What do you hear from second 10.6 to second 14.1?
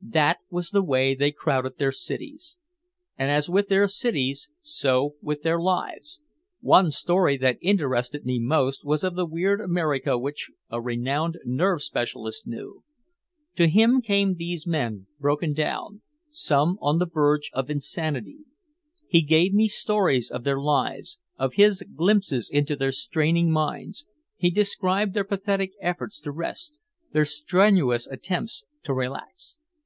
a renowned nerve specialist knew. To him